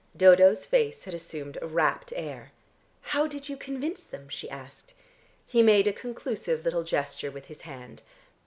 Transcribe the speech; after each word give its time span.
Dodo's 0.17 0.65
face 0.65 1.03
had 1.03 1.13
assumed 1.13 1.59
a 1.61 1.67
rapt 1.67 2.11
air. 2.15 2.53
"How 3.13 3.27
did 3.27 3.49
you 3.49 3.55
convince 3.55 4.03
them?" 4.03 4.29
she 4.29 4.49
asked. 4.49 4.95
He 5.45 5.61
made 5.61 5.87
a 5.87 5.93
conclusive 5.93 6.65
little 6.65 6.81
gesture 6.83 7.29
with 7.29 7.45
his 7.45 7.61
hand. 7.61 8.01